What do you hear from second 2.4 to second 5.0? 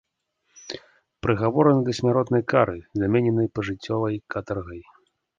кары, замененай пажыццёвай катаргай.